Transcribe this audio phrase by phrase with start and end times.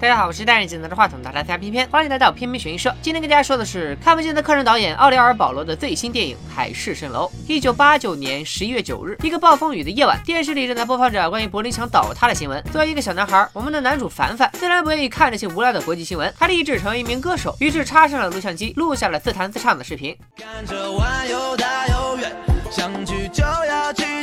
[0.00, 2.94] 大家好，我是戴眼镜拿着话筒的大家偏偏，欢迎来到偏偏悬疑社。
[3.02, 7.26] 今天跟大家说的是看不见的客人导演奥利尔·保罗的最新电影《海市蜃楼》。
[7.48, 12.62] 一九八九年十一月九日，一个暴风雨的夜晚，电视里正在播放着关于柏林墙倒塌的新闻。
[12.70, 20.16] 作为一个小男孩，我们的男主凡凡自然不愿意看这些无聊的国际新闻，他立志成为一名歌手，于是插上了录像机，录下了自弹自唱的视频。
[20.36, 22.36] 看着湾又大又远，
[22.70, 24.17] 想去就要去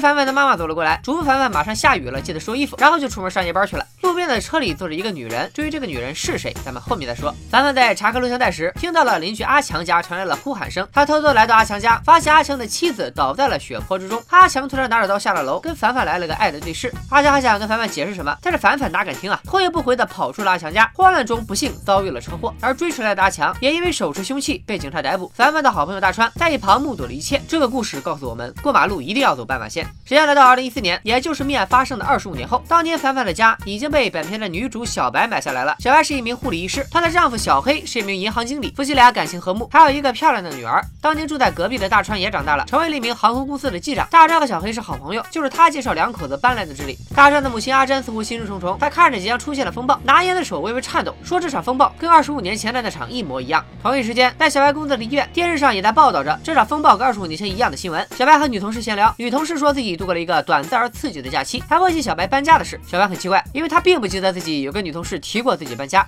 [0.00, 3.84] 凡凡的妈妈走了过来，嘱咐凡凡马上下雨了，记得收衣服，然后就出门上夜班去了。
[4.02, 7.34] 路边的车里坐着一个女人，至于这个女人是谁，咱们后面再说。
[7.50, 14.22] 凡凡在查看录像带时，听到了邻居阿强家传来了呼喊声，他偷偷来到阿强家，发现阿强的妻子倒在了血泊之中。
[14.28, 16.92] 阿强突然拿着刀下了楼，跟凡凡来了个爱的对视。
[17.10, 20.90] 阿强还想跟凡凡解释什么，但是凡凡哪敢听啊，头也不回的跑出了阿强家。
[20.94, 25.30] 慌乱中不幸遭遇了车祸，而追出来的阿强也因为手持凶器被警察逮捕。
[25.34, 27.42] 凡凡的好朋友大川在一旁目睹了一切。
[27.48, 29.87] 这个故事告诉我们，过马路一定要走斑马线。
[30.04, 30.48] 时间来到。
[30.48, 35.76] 二零一四年，也就是命案发生的二十五年后，当年凡凡的家已经被本片的女主小白买下来了。
[35.78, 40.82] 小白是一名护理医师，她的丈夫小黑是一名银行经理，夫妻俩感情和睦，还有一个漂亮的女儿。
[41.02, 44.08] 当年住在隔壁的大川也长大了，成为了一名航空公司的机长。
[44.10, 46.96] 大川和小黑是好朋友，就是他介绍两口子搬来的这里。
[47.14, 53.62] 大川的母亲阿珍似乎心事重重，她看着即将出现的风暴，拿烟的手微微颤抖，说这场风暴跟二十五年前的那场一模一样。
[53.82, 58.06] 同一时间，在小白工作的医院，电视上也在报道着这场风暴跟二十五年前一样的新闻。
[58.16, 61.22] 小白和女同事闲聊，女同事说自己度过了一个短暂而刺激。
[61.22, 62.80] 的假期，还问起小白搬家的事。
[62.84, 66.04] 小白很奇怪，因为他并不记得自己有跟女同事提过自己搬家。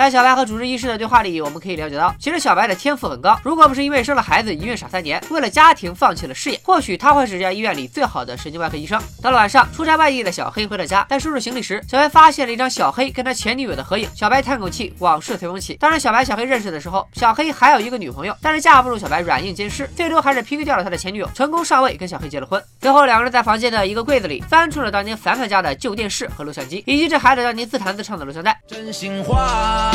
[0.00, 3.38] 在小白和主治医师的对话里，我们可以了解到，其实小白的天赋很高。
[3.44, 8.98] 如果不是因为生了孩子一孕傻三年，为了家庭放弃了事业，或许他会是这家医院里最好的神经外科医生。
[9.20, 14.08] 到了晚上，出差外地的小黑回到家，在收拾行李时，小白发现了一张小黑跟他前女友的合影。
[14.14, 15.74] 小白叹口气，往事随风起。
[15.74, 22.62] 当然，小白小黑认识的时候，小黑还有一个女朋友，但是架不住小白软硬兼施，最终还是 PK 掉了他的前女友，成功上位跟小黑结了婚。
[22.80, 28.58] 最后，两个人在房间的一个柜子里翻出了当年凡凡家的旧电视和录像机，以及这孩子当年自弹自唱的录像带。
[28.66, 29.89] 真心话。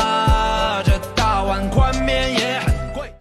[0.84, 2.75] 这大碗宽面也很。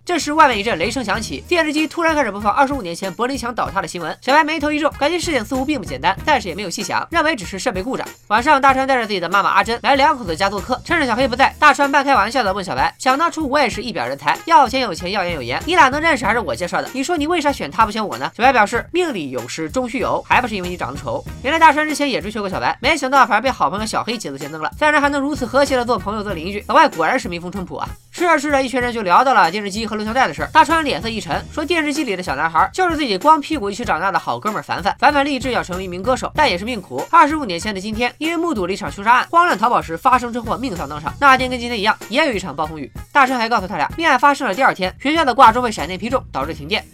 [0.06, 4.14] 这时，外面一阵雷声响起，电视机突然开始播放二十五年前柏林墙倒塌的新闻。
[4.20, 8.06] 小白眉头一皱，感觉事情似乎并不简单，但是也没有细想，认为只是设备故障。
[8.26, 16.90] 晚上，大川带着自己的妈妈阿珍来两口子家做客，趁着小黑不在，大川半开玩笑的问小白：“想当初我也是一表人才，要钱有钱，要颜有颜，你俩能认识还是我介绍的？
[16.92, 24.70] 你说你为啥选他不选我呢？”小白表示：“命里有时终须有，还不是因为你长得丑。”原来大川之前也追求过小白，没想到反而被好朋友小黑捷足先登了。
[24.78, 27.88] 三人还能如此和谐的做朋友做邻居，老外果然是民风淳朴啊！
[28.14, 30.48] 吃着吃着，一群人就聊到了电视机和录像带的事儿。
[30.52, 30.84] 大川。
[30.84, 34.94] 脸色一沉，说电视机里的小男孩就是自己光屁股一起长大的好哥们凡凡。
[34.98, 37.02] 凡凡立志要成为一名歌手，但也是命苦。
[37.10, 41.10] 二十五年前的今天，因为目睹了一场凶杀案，慌乱逃跑时发生车祸，命丧当场。
[41.18, 42.92] 那天跟今天一样，也有一场暴风雨。
[43.10, 46.84] 大川还告诉他俩，命案发生了第二天，学校的挂钟被闪电劈中，导致停电。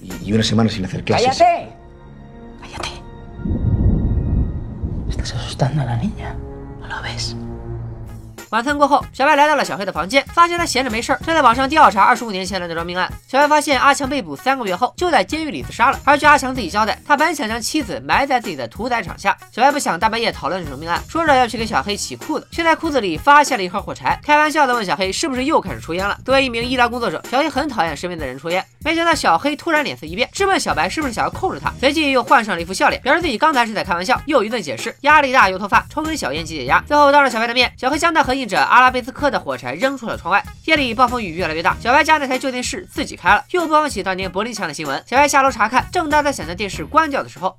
[8.51, 13.09] 晚餐过后，小白来到了小黑的房间，发现他闲着没事儿，正在网上调查二十五年前的那桩命案。
[13.29, 19.39] 小白发现阿强被捕三个月后就在监狱里自杀了，而据阿强自己交代，他本想将妻子埋在自己的屠宰场下。
[19.53, 26.19] 小白不想大半夜讨论这种命案，说着要去给小黑洗裤子，却在裤子里发现了一盒火柴，开玩笑的问小黑是不是又开始抽烟了。
[26.25, 28.65] 作为一名医疗工作者，小黑很讨厌身边的人抽烟。
[28.85, 36.83] 没想到小黑突然脸色一变，质问小白是不是想要控制他，随即又换上了一副笑脸，表示自己刚才是在开玩笑，又一顿解释，压力大又脱发，抽根小烟解解压。
[36.87, 39.31] 最后当着小白的面，小黑将那盒印着阿拉贝斯科。
[39.31, 40.45] 的火柴扔出了窗外。
[40.65, 45.01] 夜里暴风雨越来越大，小白家那台旧电视自己开了，又播放起当年柏林墙的新闻。
[45.07, 47.57] 小白下楼查看，正当在想将电视关掉的时候。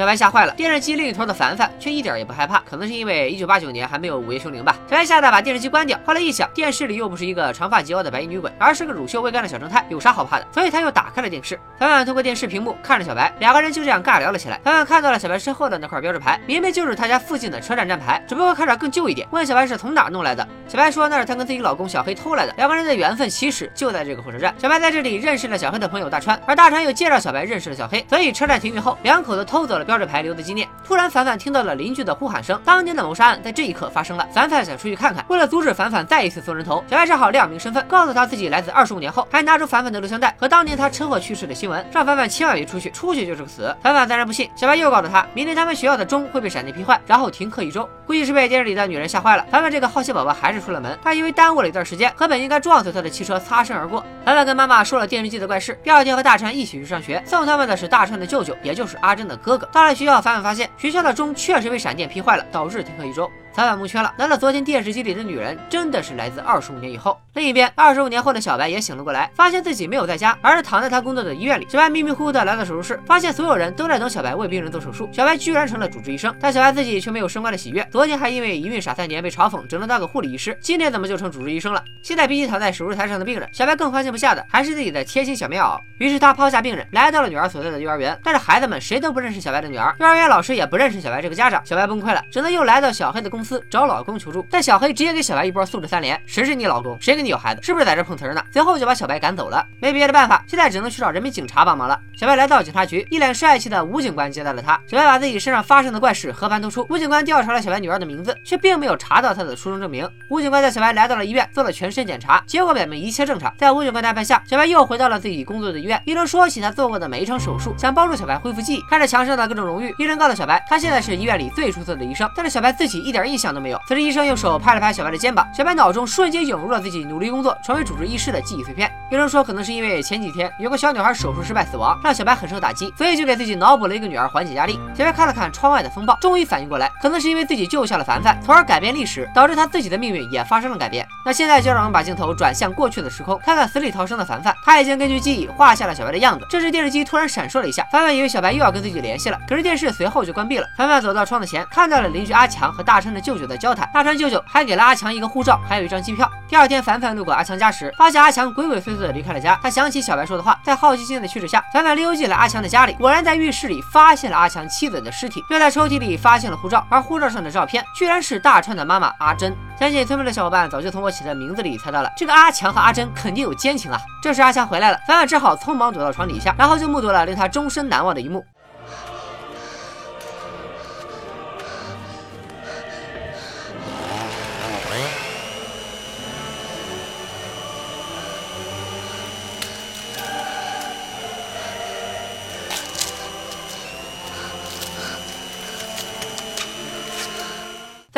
[0.00, 4.74] 小白吓坏了，电视机另一头的凡凡却一点也不害怕，可能是因为一九八九年还没有午夜凶铃吧。
[4.88, 10.46] 小白吓得把电视机关掉，后来一想，电视里又不是一个长发及腰的白衣女鬼，而是个乳臭未干的小正太，有啥好怕的？
[10.54, 11.60] 所以他又打开了电视。
[11.78, 14.58] 凡凡通过电视屏幕看着小白，两个人就这样尬聊了起来。
[14.64, 19.28] 凡凡看到了小白身后的那块标志牌，明明就是他家附近的车站站牌，只不过看着更旧一点。
[19.32, 22.54] 问小白是从哪弄来的，小白说那是他跟自己老公小黑偷来的。
[22.56, 24.54] 两个人的缘分其实就在这个火车站。
[24.56, 30.68] 小白在这里认识了小黑的朋友大川，而大川又介绍小白认识了小黑，所以车站停运后，两口子偷走了标志牌留的纪念。
[30.86, 32.60] 突然，凡凡听到了邻居的呼喊声。
[32.64, 34.24] 当年的谋杀案在这一刻发生了。
[34.32, 43.74] 凡凡想出去看看，为了阻止凡凡再一次送人头，小白只好亮明身份，告诉他自己来自二十五年后，还拿出凡凡的录像带和当年他车祸去世的新闻，让凡凡千万别出去，出去就是个死。
[43.82, 47.88] 凡凡当然不信，小白又告诉他，明天他们学校的钟会被闪电劈坏，然后停课一周。
[48.06, 50.96] 估计是被电视里的女人吓坏了，凡凡这个好奇宝宝还是出了门。
[51.02, 54.04] 他因为耽误了一段时间，和本应该撞死他的汽车擦身而过。
[54.24, 59.68] 凡凡跟妈妈说了电视机的怪事，第二天和大川一起去上学，送他们的是大川的舅舅，也就是阿珍的哥哥。
[59.72, 61.34] 到了学校，凡凡发现学校的钟。
[61.34, 63.30] 确实被闪电劈坏了，导致停课一周。
[63.52, 64.14] 早晚蒙圈了。
[64.16, 67.20] 难道昨天电视机里的女人真的是来自二十五年以后？
[67.34, 71.66] 另一边，二十五年后的小白也醒了过来，发现自己没有在家，而是躺在他工作的医院里。
[71.68, 75.08] 小白迷迷糊糊的来到手术室，发现所有人都在等小白为病人做手术。
[75.12, 77.86] 小白居然成了主治医生，但小白自己却没有升官的喜悦。
[77.90, 81.82] 昨天还因为一孕傻三年被嘲讽，只能当个护理医师，今天怎么就成主治医生了？
[82.02, 85.78] 现在比起躺在手术台上的病人，小白更放心不下的还是自己的贴心小棉袄。
[85.98, 88.18] 于是他抛下病人，来到了女儿所在的幼儿园。
[88.24, 91.64] 但是孩子们谁都不认识小白的女儿，幼儿园老师也不认识小白这个家长。
[91.64, 94.46] 小白崩溃了，只能又来到小黑的工公司找老公求助。
[94.50, 96.94] 但小黑直接给小白一波素质三连：谁是你老公？
[97.00, 97.62] 谁跟你有孩子？
[97.62, 98.44] 是不是在这碰瓷呢？
[98.52, 99.66] 随后就把小白赶走了。
[99.80, 101.98] 没别的办法，现在只能去找人民警察帮忙了。
[102.14, 104.78] 小白来到警察局，一脸帅气的吴警官接待了他。
[104.86, 106.86] 小白把自己身上发生的怪事和盘托出。
[106.90, 110.06] 吴警官调查了小白女儿的名字，却并没有查到她的出生证明。
[110.28, 113.50] 吴警官带小白来到了医院，做了全身检查，结果表明一切正常。
[113.56, 115.98] 在吴警官的安排下，小白又回到了自己工作的医院。
[116.04, 118.82] 医生说起他做过的每一场手术，想帮助小白恢复记忆。
[118.90, 122.30] 看着墙上的各种荣誉，医生告诉小白，他现在是医院里最出色的医生。
[122.36, 123.80] 但是小白自己一点印象都没有。
[123.86, 128.90] 此时医生用手拍了拍小白的肩膀，小白脑中瞬间涌入了自己努力工作、成为主治医师的记忆碎片。
[129.10, 134.78] 医生说，可能是因为前几天有个小女孩手术失败死亡，让小白很受打击，所以就给自己脑补了一个女儿缓解压力。
[134.94, 141.06] 小白看了看窗外的风暴，终于反应过来，可能是因为自己救下了凡凡，从而改变历史，导致他自己的命运也发生了改变。
[141.24, 146.46] 那现在就让我们把镜头转向过去的时空，看看死里逃生的凡凡，他已经根据记忆画下了小白的样子。
[146.48, 150.66] 这时电视机突然闪烁了一下，凡凡以为小白又要跟自己联系了，可是电视随后就关闭了。
[150.76, 156.30] 凡凡走到窗子前，看到了邻居阿强和大声的舅舅的交谈，大川舅舅还给了阿强一个护照，还有一张机票。
[156.48, 159.58] 第二天，凡凡路过阿强家时，发现阿强鬼鬼祟祟的离开了家。
[159.62, 169.54] 他想起小白说的话，在好奇心的驱使下，凡凡溜进了阿强的家里，果然在浴室里发现了阿强妻子的尸体，又在抽屉里发现了护照，而护照上的照片居然是大川的妈妈阿珍。
[169.78, 173.98] 相信村民的小伙伴早就从我起的名字里猜到了，这个阿强和阿珍肯定有奸情啊！
[174.22, 178.44] 这时阿强回来了，凡凡只好匆忙躲到床底下，然后就目睹了令他终身难忘的一幕。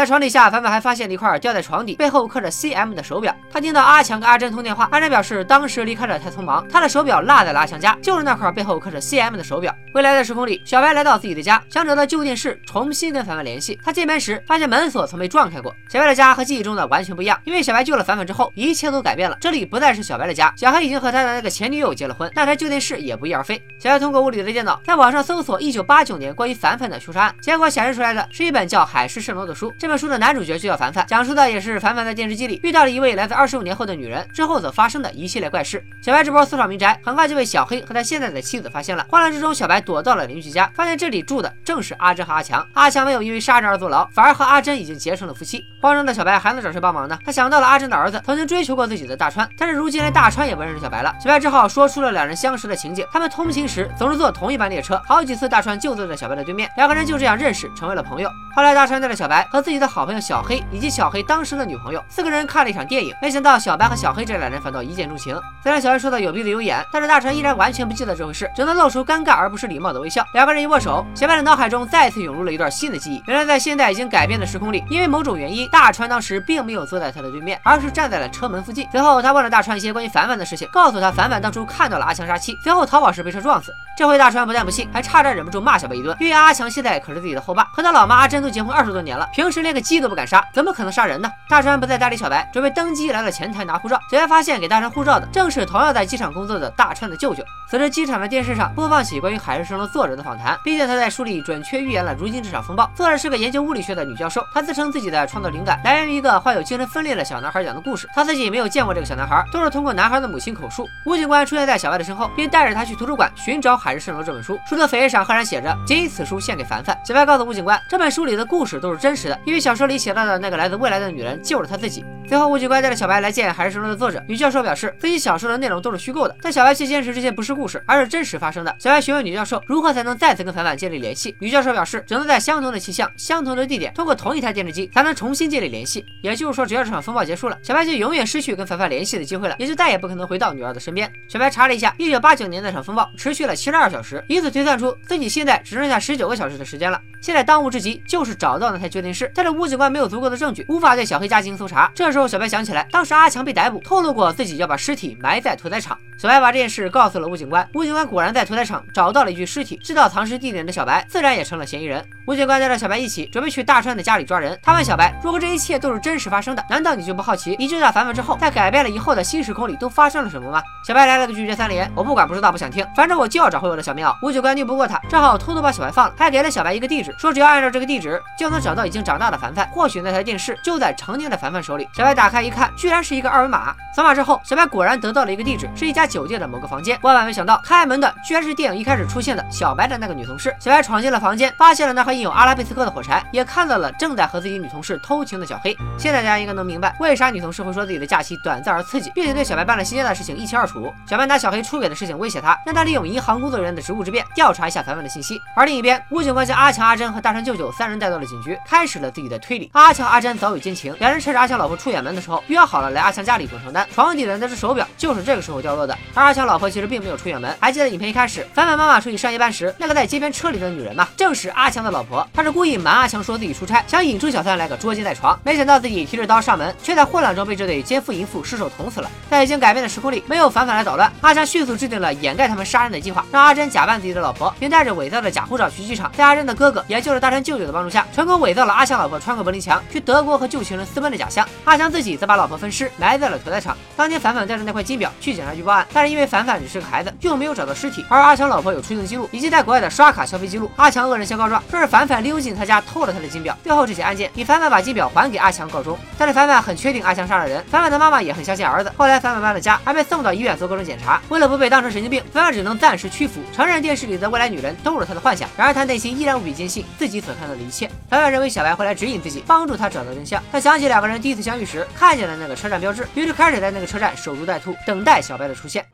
[0.03, 3.33] 在床底下，凡凡还发现了一块掉在床底、背后刻着 CM 的手表。
[3.53, 9.73] 他听到阿强跟阿珍通电话，阿珍表示当时离开的太匆忙，他的手表落在了阿强家，就是那块背后刻着 CM 的手表。
[9.95, 13.79] 未来的时空里，小白来到自己的家，想找到旧电视，重新跟凡凡联系。
[13.85, 15.73] 他进门时发现门锁从没撞开过。
[15.89, 19.39] 小白的家和记忆中的完全不一样，因为小白救了凡凡之后，一切都改变了。
[19.41, 23.63] 这里不再是小白的家，小黑已经和他的那个前女友结了婚，那台旧电视也不翼而飞。
[23.79, 29.73] 小白通过屋里的电脑，在网上搜索1989年关于凡凡的凶杀案，结果显示出来的是一本叫《海市蜃楼》的书。
[29.79, 35.85] 这本本书的男主角就叫凡凡，讲述的也是凡凡在电视机里遇到了一位来自二十五年后的女人之后所发生的一系列怪事。
[36.03, 39.05] 小白这波私闯民宅，很快就被小黑和他现在的妻子发现了。
[39.11, 40.71] 慌乱之中，小白躲到了邻居家。
[40.75, 45.63] 发现这里住的正是阿珍和阿强，阿强没有因为杀人而坐牢，反而和阿珍已经结成了夫妻。
[45.83, 47.19] 慌张的小白还能找谁帮忙呢？
[47.23, 51.15] 他想到了阿珍的儿子曾经追求过自己的大川，但是如今连大川也不认识小白了。
[51.21, 58.31] 小白只好说出了两人相识的情景：他们通勤时总是坐同一班列车，好几次大川就坐在小白的对面，两个人就这样认识，成为了朋友。
[58.55, 65.37] 后来大川带着小白和自己的好朋友小黑以及小黑当时的女朋友四个人看了一场电影，没想到小白和小黑这两人反倒一见钟情。
[65.61, 70.25] 虽然小黑说的有鼻子有眼，但是大川依然完全不记得这回事，只能露出尴尬而不失礼貌的微笑。
[70.35, 71.33] 两个人一握手，小白。
[71.33, 73.23] 的脑海中再次涌入了一段新的记忆。
[73.27, 78.87] 原来在现在已经改变的时空里，因为某种原因，大川当时并没有坐在他的对面，而是站在了车门附近。
[78.93, 83.73] 随后他问了大川一些关于凡凡的事情，告诉他凡凡当初看到了阿强杀妻，随后逃跑时被车撞死。
[83.97, 86.15] 这回大川不但不信，还差点忍不住骂小白一顿。
[86.21, 91.31] 因为阿强现在可是自己的后爸，和他老妈阿珍都结婚二十多年了，平时连个鸡都不敢杀，怎么可能杀人呢？
[91.49, 93.99] 大川不再搭理小白，准备登机来到前台拿护照。
[94.11, 97.43] 小白发现给大川护照的正是同样在机场工作的大川的舅舅。
[97.71, 102.03] 随着机场的电视上播放起关于海市蜃楼作者的访谈，并且他在书里准确预言。
[102.03, 104.45] 了如今这场风暴，作者是个研究物理学的女教授。
[104.53, 108.09] 她自称自己的创作灵感来源于一个患有精神分裂的小男孩讲的故事。
[108.13, 110.89] 她自己没有见过这个小男孩，都是通过男孩的母亲口述。
[111.07, 114.59] 吴警官出现在小白的身后，并带着他去图书馆寻找《海市蜃楼》这本书。
[114.69, 122.03] 书的扉页上赫然写着：“仅以此书献给凡凡。”小白告诉吴警官，这本书里的故事都是真实的，因为小说里写到的那个来自未来的女人就是他自己。
[122.27, 124.25] 随后，吴警官带着小白来见《海市蜃楼》的作者。
[124.27, 128.75] 女教授表示自己小说的内容都是虚构的，但小白却坚持这些不是故事，而是真实发生的。
[128.79, 131.37] 小白询问女教授如何才能再次跟凡凡建立联系。
[131.39, 136.03] 女教授表示，只能在相同的气象、相同的地点，通过同一台电视机才能重新建立联系。
[136.23, 141.13] 也就是说，只要这场风暴结束了，小白就永远失去跟凡凡联系的机会了，也就再也不可能回到女儿的身边。
[141.29, 146.99] 小白查了一下，一九八九年那场风暴持续了七十二小时，以此推算出自己现在只剩下十九个小时的时间了。
[147.21, 151.91] 现在当务之急就是找到那台旧电视，在但是吴警官没有足够的证据，无法对小黑家进行搜查。
[151.97, 155.99] 这时候，小白想起来，当时阿强被逮捕，透露过自己要把尸体埋在屠宰场。
[156.17, 162.09] 小白把这件事告诉了吴警官，吴警官果然在屠宰场找到了一具尸体，知道藏尸地点的小白自然也成了嫌疑人。
[162.25, 164.57] 吴警官带着小白一起准备去大川的家里抓人。
[164.63, 170.63] 他问小白，如果这一切都是真实发生的，难道你就不好奇你救下凡凡之后，在改变了以后的新时空里都发生了什么吗？
[170.87, 174.17] 小白来了个拒绝三连，我不管不知道不想听，反正我就要找回我的小棉袄。
[174.23, 179.67] 吴警官拗不过他，只好偷偷把小白放了，还给了小白一个地址，说只要按照这个地址就能找到已经长大的凡凡。
[179.71, 181.89] 或许那台电视就在成年的凡凡手里。
[181.97, 183.75] 小白打开一看，居然是一个二维码。
[183.97, 186.99] 扫码之后，小白果然得到了一个地址，是一家酒店的某个房间。
[187.03, 190.55] 万万没想到，开门的居然是电影一开始出现的小白的那个女同事。
[190.61, 195.77] 小白闯进了房间，发现了那盒印有阿拉贝斯克的火柴，也看到了正在和自己女同事偷情的小黑。
[195.99, 200.93] 现在大家应该能明白，为啥女同事会说自己的假期短暂而刺激，并且对小白办了新鲜的事情一清二楚。
[201.07, 205.39] 小白拿小黑出轨的事情威胁他，让他利用银行工作人员的职务之便调查一下凡凡的信息。
[205.55, 209.71] 而另一边，吴警官将阿强、阿珍和大山舅舅三人带到了警局，开始了自己的推理。
[209.73, 213.87] 阿强、阿珍早有奸情，两人趁着阿强老婆出远门的时候约好了来阿强家里滚床单。
[213.95, 215.97] 床底的那只手表就是这个时候掉落的。
[216.15, 221.09] 而阿强老婆其实并没有出远门，还记得影片一开始凡凡妈妈出去上夜班时，那个在街边车里的女人吗？
[221.17, 222.27] 正是阿强的老婆。
[222.33, 225.39] 她是故意瞒阿强说自己出差，想引出小三来个捉奸在床。
[225.45, 229.11] 没想到自己提着刀上门，却在混乱中被这对奸夫淫妇失手捅死了。
[229.31, 236.11] 在已经改变的时空里，没有凡凡来捣乱，阿强迅速制定了掩盖他们杀人的计划，让阿珍假扮自己的老婆，并带着伪造的假护照去机场。
[236.13, 241.47] 在阿珍的哥哥，也就是大川舅舅的帮助下，成功伪造了阿强老婆穿过柏林墙去德国和旧情人私奔的假象。
[241.65, 243.77] 阿强自己则把老婆分尸埋在了屠宰场。
[243.97, 250.71] 当天凡凡带着那块金表去警察局报案，但是因为凡凡只是个孩子，又没有找到尸体，而阿强老婆有出境记录以及在国外的刷卡消费记录。
[250.77, 253.57] 阿强恶人先告状，说是凡凡溜进他家偷了他的金表。
[253.63, 255.99] 最后这起案件以凡凡把金表还给阿强告终。
[256.19, 258.93] 但是凡凡很确定阿强杀了人，凡凡的妈妈也很相信儿子。
[258.97, 261.21] 后来凡凡搬了家，还被送到医院做各种检查。
[261.29, 265.49] 为了不被当成神经病，凡凡只能暂时屈服，承认电视里的未来女人都是他的幻想。
[265.57, 267.91] 然而他内心依然无比坚信自己所看到的一切。
[268.09, 270.41] 凡凡认为小白会来指引自己，帮助他找到真相。
[270.53, 275.85] 他想起两个人第一次相遇时看见的那个车站标志，于是开始在那个车站守株待兔，等待小白的出现。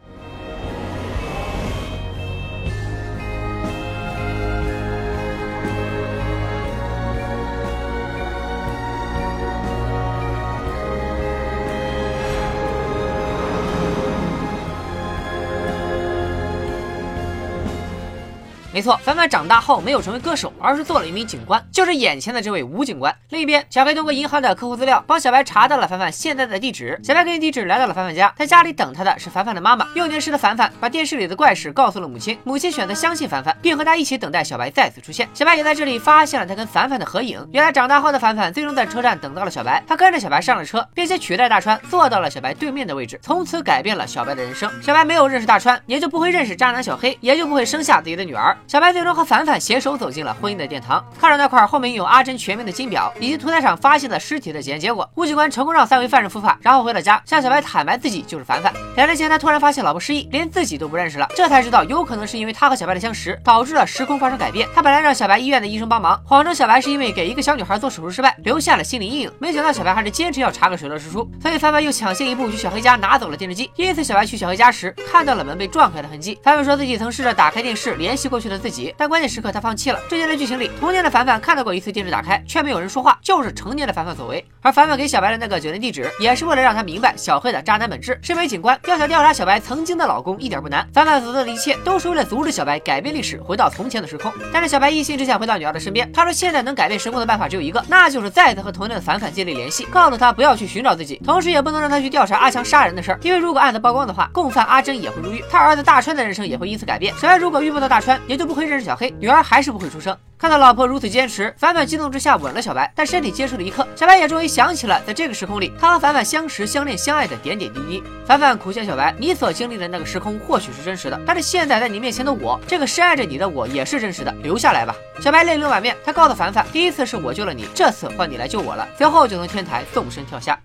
[18.79, 23.13] 没错，凡凡长大后没有成为歌手，而是做了一名警官，就是眼前的这位吴警官。
[23.31, 26.97] 另一边，小黑通过银行的客户资料帮小白查到了凡凡现在的地址。
[27.03, 29.85] 小白根据地址来到了凡凡家，在家里等他的是凡凡的妈妈。
[29.97, 35.29] 幼年时的凡凡把电视里的怪事告诉了母亲，母亲选择相信凡凡，并和他一起等待小白再次出现。
[35.35, 37.45] 小白也在这里发现了他跟凡凡的合影。
[37.53, 44.71] 原来长大后的凡凡最终在车站等到了小白，他跟着小白上了车，并且取代大川坐到了小白对面的位置，从此改变了小白的人生。
[44.81, 48.57] 小白没有认识大川，也就不会认识渣男小黑，也就不会生下自己的女儿。
[48.69, 51.03] 小白最终和凡凡携手走进了婚姻的殿堂。
[51.19, 58.71] 看着那块后面印有阿珍全名的金表，以及屠宰场发现的尸体的检验结果，吴警官成功让三位犯人伏法，然后回到家向小白坦白自己就是凡凡。
[58.95, 64.69] 两年前他突然发现老婆失忆，连自己都不认识了，这才知道有可能是因为他和小白的相识导致了时空发生改变。
[64.75, 69.33] 他本来让小白医院的医生帮忙，谎称小白是因为给一个小女孩做手术失败，留下了心理阴影。
[69.39, 73.71] 没想到小白还是坚持要查个水落石出，所以凡凡又抢先一步去小黑家拿走了电视机。
[73.77, 76.39] 因此小白去小黑家时看到了门被撞开的痕迹。
[76.43, 80.00] 凡凡说自己曾试着打开电视联系过去的自己，但关键时刻他放弃了。
[80.09, 84.45] 之前的剧情里，童年的凡凡看到过一次电视打开，却没有人说话，就是成年的凡凡所为。
[84.61, 88.19] 而凡凡给小白的那个酒店地址，也是为了让他明白小黑的渣男本质。
[88.23, 90.87] 身为警官，要想调查小白曾经的老公一点不难。
[90.93, 94.33] 凡凡所做的一切，都是为了阻止小白改变历史，回到从前的时空。
[94.53, 96.11] 但是小白一心只想回到女儿的身边。
[96.12, 107.15] 他说现在能改变时空的办法只有一个，那就是再次和童年的凡凡建立联系，告诉他不要去寻找自己，同时也不能让他去调查阿强杀人的事儿，因为如果案子曝光的话，共犯阿珍也会入狱，他儿子大川的人生也会因此改变。
[107.17, 110.17] 小白如果遇不到大川，也就不会认识小黑，女儿还是不会出生。
[110.38, 118.02] 看到老婆如此坚持，凡凡激动之下吻了小白，但身体接触的一刻，小白也终于想起了在这个时空里，他和凡凡相识、相恋、相爱的点点滴滴。
[118.25, 130.59] 凡凡苦劝小白：“你所经历的那个时空或许是真实的，但是现在在你面前的我，这个深爱着你的我也是真实的，留下来吧。”小白泪流满面，他告诉凡凡：“第一次是我救了你，这次换你来救我了。”随后就从天台纵身跳下。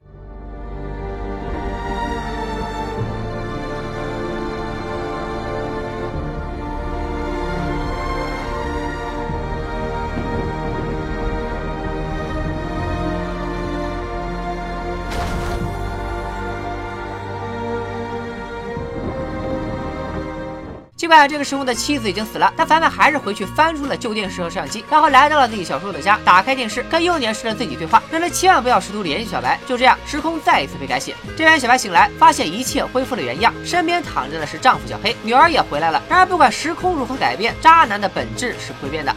[20.95, 29.59] 尽管这个时候的妻子已经死了，但凡凡还是回去翻出了旧电视和摄像机，然后来到了自己小时候的家，打开电视，跟幼年时的自己对话，让他千万不要试图联系小白。
[29.67, 31.15] 就这样，时空再一次被改写。
[31.35, 36.01] 这边小白醒来，发现一切恢复了原样，身边躺着的是丈夫小黑，女儿也回来了。
[36.07, 39.13] 然而，不管时空如何改变，渣男的本质是不会变的。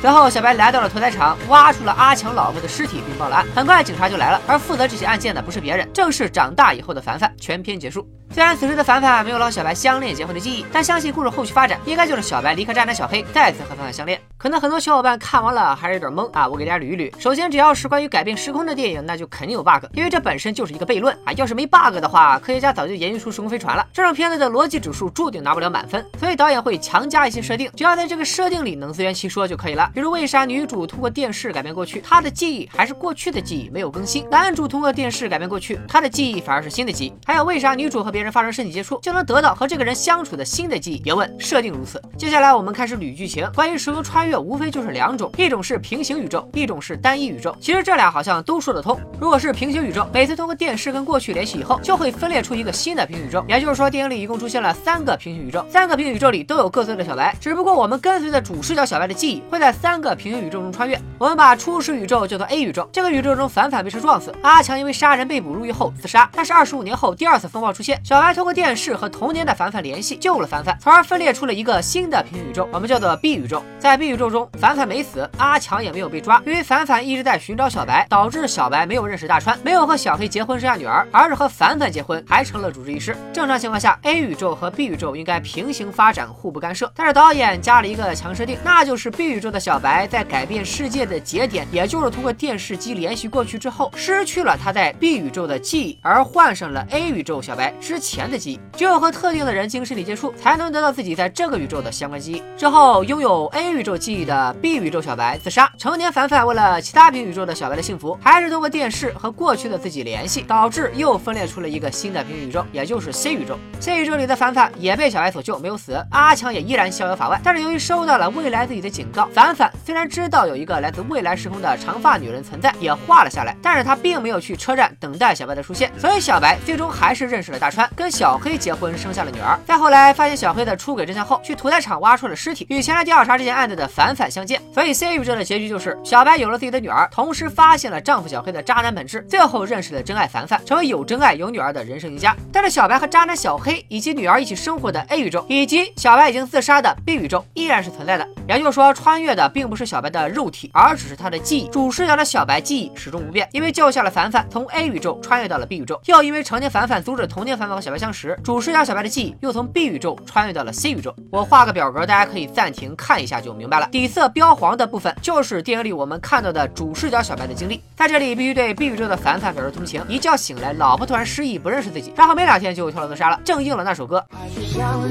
[0.00, 3.46] 随后，小白来到了屠宰场，挖出了阿强老婆的尸体，并报了案。
[3.54, 7.30] 很快，警察就来了，而负责这起案件的不是别人，正是长大以后的凡凡。
[7.38, 8.08] 全篇结束。
[8.32, 14.20] 虽然此时的凡凡没有了小白相恋结婚的记忆，但相信故事后续发展应该就是小白离开渣男小黑，再次和凡凡相恋。
[14.38, 17.12] 可能很多小伙伴看完了还是有点懵啊，我给大家捋一捋。
[17.20, 21.32] 首先，只要是关于改变时空的电影，那就肯定有 bug，因为这本身就是一个悖论啊。
[21.32, 23.84] 要是没 bug 的话，科学家早就研究出时空飞船了。
[23.92, 29.90] 这种片子的逻辑指数注定拿不了满分，所以导演会强加一些设定，只要在这个设定里能自圆其说就可以了。
[29.92, 37.12] 比如为啥女主通过电视改变过去，她的记忆还是过去的记忆，没有更新；男主通过电视改变过去，他的记忆反而是新的记忆。
[37.26, 38.98] 还有为啥女主和别人发生身体接触？
[39.00, 40.98] 就能得到和这个人相处的新的记忆。
[40.98, 42.00] 别问，设定如此。
[42.16, 43.48] 接下来我们开始捋剧情。
[43.54, 47.56] 关于时空穿越，无非就是两种，一种是平行宇宙，一种是单一宇宙。
[47.60, 48.98] 其实这俩好像都说得通。
[49.20, 53.44] 如果是平行宇宙，每次通过电视跟过去联系以后，就会分裂出一个新的平行宇宙。
[53.48, 61.00] 也就是说，电影里一共出现了三个平行宇宙，三个平行宇宙里都有各自的小白，只不过我们跟随的主视角小白的记忆，会在三个平行宇宙中穿越。
[61.18, 66.28] 我们把初始宇宙叫做 A 宇宙，这个宇宙中反反被车撞死，阿强因为杀人被捕入狱后自杀。
[66.32, 68.96] 但是二十五年后，第二次风暴出现，小白通过电视。
[68.96, 73.62] 和童年的凡凡联系，救了凡凡，从而分裂出了一个新的平行宇宙，我们叫做 B 宇宙。
[73.78, 83.16] 在 B 宇宙中，凡凡没死，阿强也没有被抓，因为凡凡一直在寻找小白，导致小白没有认识大川，没有和小黑结婚生下女儿，而是和凡凡结婚，还成了主治医师。
[83.32, 86.90] 正常情况下，A 宇宙和 B 宇宙应该平行发展，互不干涉。
[86.96, 98.60] 但是导演加了一个强设定，那就是 B 宇宙的小白在改变世界的节点，也就是通过电视机联系过去之后，失去了他在 B 宇宙的记忆，而换上了 A 宇宙小白之前的记忆。
[98.76, 102.42] 只有和特定的人经身体接触，才能得到自己在这个宇宙的相关记忆。
[102.58, 105.70] 之后，拥有 A 宇宙记忆的 B 宇宙小白自杀。
[105.78, 113.58] 成年凡凡为了其他平行宇宙的小白的幸福，还是通过电视和过去的自己联系，导致又分裂出了一个新的平行宇宙，也就是 C 宇宙。
[113.78, 116.02] C 宇宙里的凡凡也被小白所救，没有死。
[116.10, 117.40] 阿强也依然逍遥法外。
[117.44, 125.90] 但是由于收到了未来自己的警告，凡凡虽然知道有一个来自未来时空的长发女人存在，也画了下来，但是他并没有去车站等待小白的出现。
[125.98, 129.10] 所以小白最终还是认识了大川，跟小黑结婚生。
[129.10, 134.62] 下了女儿，再后来发现小黑的出轨真相后，去屠宰场挖出了尸体，与前来调查这件案子的凡凡相见。
[134.72, 142.36] 所以 C 宇宙的结局就是小白有了自己的女儿，同时发现了丈夫小黑的渣男本质，最后认识了真爱凡凡，成为有真爱有女儿的人生赢家。
[142.52, 148.24] 但是小白和渣男小黑以及女儿一起生活的 A 宇宙，以及小白已经自杀的 B 宇宙依然是存在的。
[148.48, 151.68] 也就是说，穿越的并不是小白的肉体，而只是他的记忆。
[151.68, 159.00] 主视角的小白记忆始终不变，因为救下了凡凡，从 A 宇宙穿越到了 B 宇宙，又因为成年凡凡阻止童年凡凡小白相识，主视角小白。
[159.00, 161.14] 的记忆又从 B 宇宙穿越到了 C 宇宙。
[161.30, 163.88] 我画个表格，大家可以暂停看一下就明白了。
[163.90, 167.80] 底色标黄的部分就是电影里我们看到的主视角小白的经历。
[167.96, 170.04] 在这里必须对 B 宇宙的凡凡表示同情。
[170.06, 174.22] 一觉醒来，老婆突然失忆，不认识自己，然后没两天就跳楼自杀了，正应了那首歌。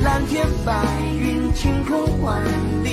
[0.04, 0.74] 蓝天白
[1.20, 2.40] 云，晴空万
[2.84, 2.89] 里，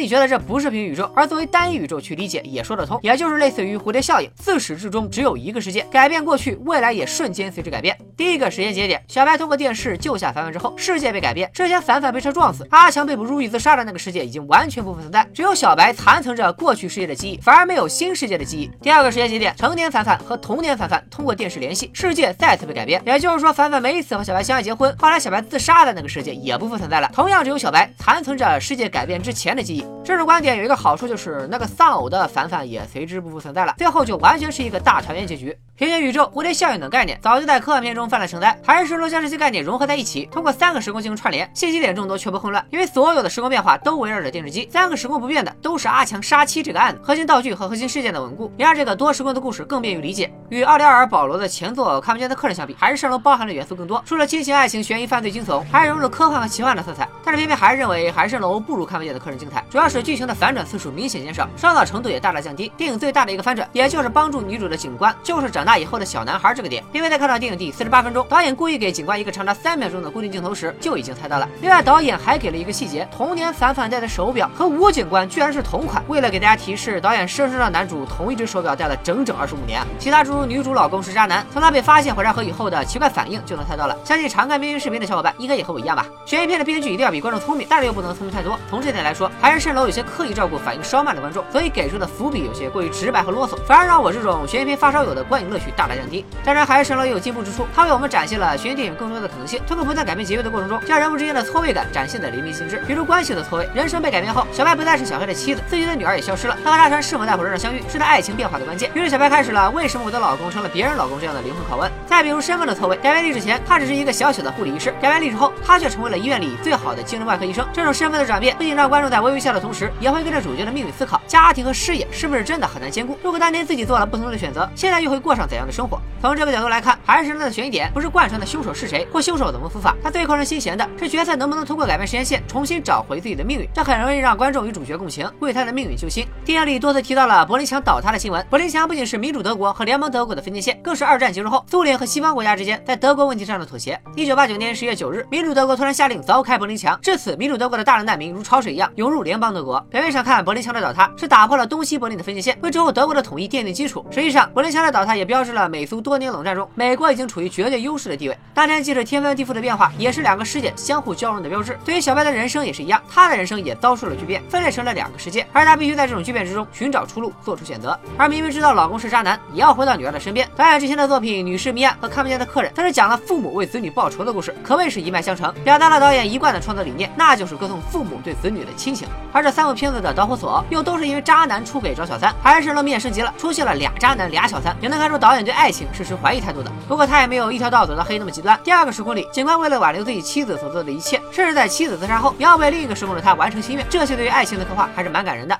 [0.00, 7.94] 你觉得这不是平行宇宙，而作为单一宇宙去理解也说得通，也就是类似于蝴蝶效应，自始至终只有一个世界，改变过去，未来也瞬间随之改变。
[8.16, 18.70] 第一个时间节点，小白通过电视救下凡凡之后，世界被改变，之前凡凡被车撞死，阿强被捕入狱自杀的那个世界已经完全不复存在，只有小白残存着过去世界的记忆，反而没有新世界的记忆。
[18.80, 29.89] 第二个时间节点，成年凡凡和童年凡凡通过电视联系，世界再次被改变，也就是说凡凡没死和小白相爱结婚，后来小白自杀的那个世界也不复存在了，同样只有小白残存着世界改变之前的记忆。
[30.02, 35.56] 这种观点有一个好处，就是那个丧偶的凡凡也随之不复存在了，最后就完全是一个大团圆结局。
[35.76, 50.30] 平行宇宙、蝴蝶效应等概念早就在科幻片中泛滥成灾，还是说将这些概念融合在一起，通过三个时空进行串联，信息点众多却不混乱，因为所有的时空变化都围绕着电视机，三个时空不变的都是阿强杀妻这个案子核心道具和核心事件的稳固，也让这个多时空的故事更便于理解。
[50.48, 57.08] 与奥利尔·保罗的前作《看不见的客人》相比，还是上楼包含的元素更多，除了亲情、爱情、悬疑、犯罪、惊悚，还融入了科幻和奇幻的色彩。
[57.24, 60.30] 但是偏偏还是认为还是楼不如看不见的客人精彩，主要是剧情的。
[60.40, 62.72] 反转次数明显减少，烧脑程度也大大降低。
[62.74, 66.82] 电影最大的一个翻转，也就是帮助女主的警官，就是长大以后的小男孩这个点。
[66.92, 71.46] 因为在看到电影第四十八分钟，导演故意给警官一个长达三秒钟的固定镜头时，就已经猜到了。
[71.60, 76.02] 另外，导演还给了一个细节：童年凡凡戴的手表和吴警官居然是同款。
[76.08, 79.82] 为了给大家提示，导演生生让男主同一只手表戴了整整二十五年。
[79.98, 83.94] 其他诸如女主老公是渣男，从他被发现火柴盒以后的奇怪反应就能猜到了。
[84.06, 86.06] 相信常看编剧视频的小伙伴应该也和我一样吧。
[86.24, 88.58] 悬疑片的编剧一定要比观众聪明，但是又不能聪明太多。
[88.70, 89.50] 从这点来说，还。
[89.50, 96.24] 还是蜃楼有些刻意照顾反应稍慢的观众，所以给出的伏笔有些过于直白和啰嗦，反而让我这种悬疑片发烧友的观影乐趣大大降低。
[96.44, 102.82] 当然，还是蜃楼也有进步之处，它为我们展现了悬疑电影更多的可能性，通过不断改变结尾的过程中，将人物之间的错位感展现的淋漓尽致。
[102.86, 108.90] 比如关系的错位，人生被改变后，小白不再是小黑的妻子，自己的女儿也消失了，他和大川是否在火车上相遇，是他爱情变化的关键。
[108.94, 111.88] 于是小白开始了为什么我的老公成了别人老公这样的灵魂拷问。
[112.06, 117.66] 再比如身份的错位，改变历史前，他只是一个小小的护理医师，改变历史后，他却成为了医院里最好的精神外科医生。
[117.72, 123.16] 这种身份的转变，不仅让观众在微微笑的同时，也会跟着主角的命运思考，家庭和事业是不是真的很难兼顾？
[123.22, 126.00] 如果当年自己做了不同的选择，现在又会过上怎样的生活？
[126.20, 133.68] 从这个角度来看，还是的悬疑点不是贯穿的凶手是谁，或凶手怎么伏法，他最扣人心弦的是角色能不能通过改变时间线，重新找回自己的命运。
[133.74, 136.26] 这很容易让观众与主角共情，为他的命运揪心。
[136.44, 143.98] 电影里多次提到了柏林墙倒塌的新闻，柏林墙不仅是民主德国和联邦德国的分界线，更是二战结束后苏联和西方国家之间在德国问题上的妥协。
[144.14, 149.80] 一九八九年十月九日，民主德国突然下令凿开柏林墙，至此，民主德国的大量难民如潮水一样涌入联邦德国。
[149.90, 154.04] 表面上看，柏林墙的倒塌是打破了东西柏林的分界线，为之后德国的统一奠定基础。
[154.10, 158.38] 实际上，柏林墙的倒塌也标志了美苏多年冷战中美国已经处于绝对优势的地位。
[158.54, 161.78] 当天即使天翻地覆的变化，也是两个世界相互交融的标志。
[161.84, 167.98] 对于小白的人生也是一样，他的人生也遭受了巨变，分裂成了两个世界，而他必须在这种巨变之中寻找出路，做出选择。
[168.16, 170.48] 而明明知道老公是渣男，也要回到女儿的身边。
[170.56, 179.08] 导演之前的作品《女士谜案》和《看不见的客人》，则是讲了父母为子女报仇的故事，可谓是一脉相承，表达了导演一贯的创作理念，那就是歌颂父母对子女的亲情。
[179.32, 186.70] 而这三部片子的导火索，又都是因为渣男出轨找小三，还是路面升级了，出现了俩渣男俩小三，也能看出导演对爱情是持怀疑态度的。
[186.88, 188.58] 不过他也没有一条道走到黑那么极端。
[188.64, 195.58] 第二个时空里，警官为了挽留自己妻子所做的一切，甚至在妻子自杀后，也要为另一个时空的他完成心愿，这些对于爱情的刻画还是蛮感人的。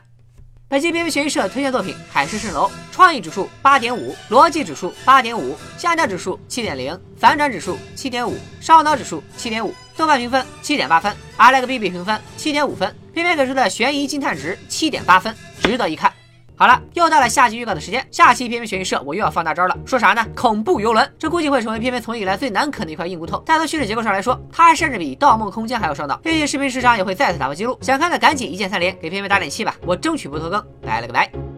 [0.69, 16.13] 本期编编悬疑社推荐作品《海市蜃楼》，创意指数八点五，逻辑指数八点五，下降指数七点零，反转指数七点五，烧脑指数七点五，豆瓣评分七点八分，阿莱克 BB 评分七点五分，片片给出的悬疑惊叹值七点八分，值得一看。
[16.57, 18.07] 好了，又到了下期预告的时间。
[18.11, 19.75] 下期片片悬疑社，我又要放大招了。
[19.87, 20.23] 说啥呢？
[20.37, 23.43] 恐怖游轮，这估计会成为片片从以来最难啃的一块硬骨头。
[23.47, 26.21] 但从叙事结构上来说，它甚至比《盗梦空间》还要上脑。
[26.25, 27.79] 预计视频时长也会再次打破记录。
[27.81, 29.75] 想看的赶紧一键三连，给片片打点气吧。
[29.87, 30.63] 我争取不拖更。
[30.83, 31.50] 拜了个拜。